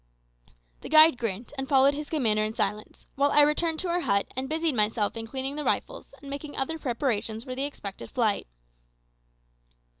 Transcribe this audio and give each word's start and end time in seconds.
The 0.81 0.89
guide 0.89 1.19
grinned 1.19 1.53
and 1.59 1.69
followed 1.69 1.93
his 1.93 2.09
commander 2.09 2.43
in 2.43 2.55
silence, 2.55 3.05
while 3.13 3.29
I 3.31 3.41
returned 3.43 3.77
to 3.81 3.89
our 3.89 3.99
hut 3.99 4.25
and 4.35 4.49
busied 4.49 4.73
myself 4.73 5.15
in 5.15 5.27
cleaning 5.27 5.57
the 5.57 5.63
rifles 5.63 6.11
and 6.21 6.27
making 6.27 6.57
other 6.57 6.79
preparations 6.79 7.43
for 7.43 7.53
the 7.53 7.65
expected 7.65 8.09
fight. 8.09 8.47